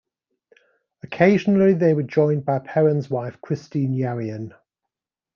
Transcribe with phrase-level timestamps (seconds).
[1.03, 4.51] Occasionally, they were joined by Perren's wife Christine Yarian.